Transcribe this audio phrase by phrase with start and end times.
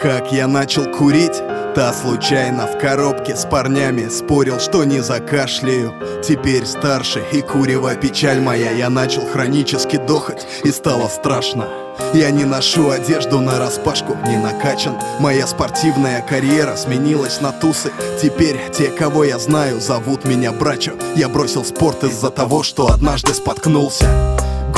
[0.00, 1.42] Как я начал курить?
[1.74, 5.92] Та случайно в коробке с парнями Спорил, что не закашляю.
[6.24, 8.70] Теперь старше и курева печаль моя.
[8.70, 11.68] Я начал хронически дохать и стало страшно.
[12.14, 14.94] Я не ношу одежду на распашку, не накачан.
[15.18, 17.92] Моя спортивная карьера сменилась на тусы.
[18.22, 20.92] Теперь те, кого я знаю, зовут меня Брачо.
[21.14, 24.06] Я бросил спорт из-за того, что однажды споткнулся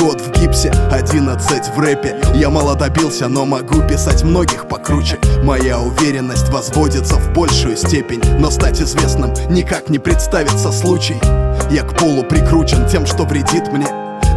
[0.02, 2.16] Год в гипсе, 11 в рэпе.
[2.34, 5.16] Я мало добился, но могу писать многих покруче.
[5.44, 11.20] Моя уверенность возводится в большую степень Но стать известным никак не представится случай.
[11.70, 13.86] Я к полу прикручен тем, что вредит мне.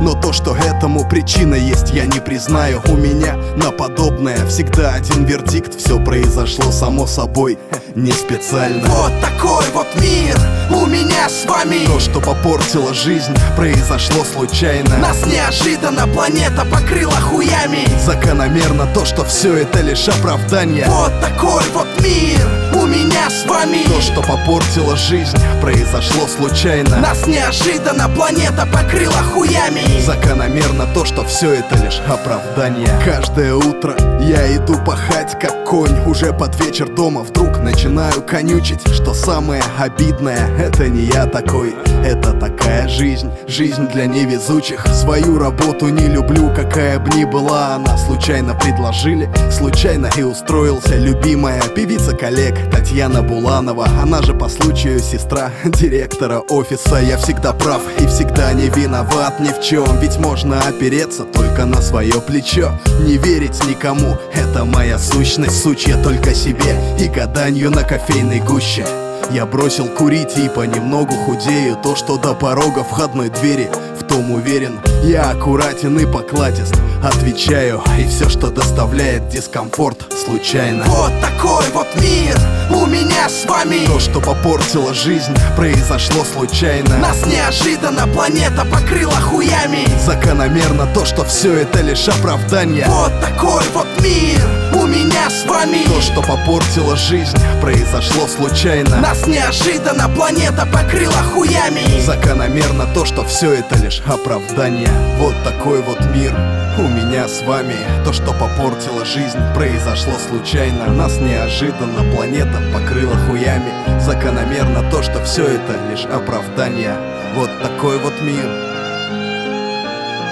[0.01, 2.79] Но то, что этому причина есть, я не признаю.
[2.87, 5.79] У меня на подобное всегда один вердикт.
[5.79, 7.57] Все произошло само собой,
[7.95, 8.87] не специально.
[8.87, 10.37] Вот такой вот мир
[10.69, 11.24] у меня
[11.65, 14.97] с вами То, что попортило жизнь, произошло случайно.
[14.97, 17.87] Нас неожиданно планета покрыла хуями.
[17.99, 20.85] Закономерно то, что все это лишь оправдание.
[20.87, 26.97] Вот такой вот мир у меня с вами что попортило жизнь, произошло случайно.
[26.97, 30.01] Нас неожиданно планета покрыла хуями.
[30.01, 32.89] Закономерно то, что все это лишь оправдание.
[33.03, 35.99] Каждое утро я иду пахать как конь.
[36.05, 41.75] Уже под вечер дома вдруг начинаю конючить Что самое обидное, это не я такой.
[42.05, 44.85] Это такая жизнь, жизнь для невезучих.
[44.87, 47.75] Свою работу не люблю, какая бы ни была.
[47.75, 50.95] Она Случайно предложили, случайно и устроился.
[50.95, 56.97] Любимая певица коллег Татьяна Буланова Она же по случаю сестра директора офиса.
[56.97, 61.81] Я всегда прав и всегда не виноват ни в чем Ведь можно опереться только на
[61.81, 62.71] свое плечо.
[63.01, 65.61] Не верить никому, это моя сущность.
[65.61, 68.85] Сучья только себе и гаданью на кофейной гуще.
[69.31, 71.77] Я бросил курить и понемногу худею.
[71.81, 73.69] То, что до порога входной двери
[74.15, 76.73] том уверен, я аккуратен и покладист.
[77.03, 80.85] Отвечаю, и все, что доставляет дискомфорт, случайно.
[80.87, 82.39] Вот такой вот мир
[82.71, 83.85] у меня с вами.
[83.85, 86.97] То, что попортило жизнь, произошло случайно.
[86.97, 89.85] Нас неожиданно планета покрыла хуями.
[90.05, 92.85] Закономерно то, что все это лишь оправдание.
[92.87, 94.41] Вот такой вот мир
[94.75, 95.83] у меня с вами.
[95.85, 98.97] То, что попортило жизнь, произошло случайно.
[98.97, 102.01] Нас неожиданно планета покрыла хуями.
[102.01, 104.89] Закономерно то, что все это лишь оправдание.
[105.17, 106.33] Вот такой вот мир
[106.77, 107.75] у меня с вами.
[108.03, 110.93] То, что попортило жизнь, произошло случайно.
[110.93, 113.99] Нас неожиданно планета покрыла хуями.
[113.99, 116.95] Закономерно то, что все это лишь оправдание.
[117.35, 118.49] Вот такой вот мир.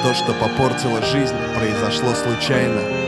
[0.04, 3.03] То, что попортило жизнь, произошло случайно